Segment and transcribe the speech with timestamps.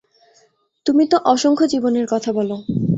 [0.85, 2.49] তুমি তো অসংখ্য জীবনের কথা বল।